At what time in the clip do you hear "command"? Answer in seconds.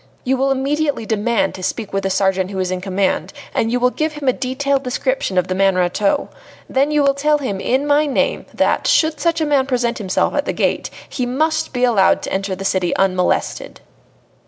2.81-3.33